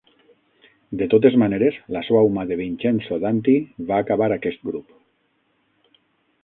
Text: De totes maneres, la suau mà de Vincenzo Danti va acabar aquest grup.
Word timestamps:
De 1.01 1.07
totes 1.11 1.35
maneres, 1.41 1.77
la 1.97 2.03
suau 2.07 2.31
mà 2.39 2.47
de 2.53 2.57
Vincenzo 2.63 3.21
Danti 3.27 3.57
va 3.91 4.01
acabar 4.05 4.33
aquest 4.37 4.67
grup. 4.71 4.99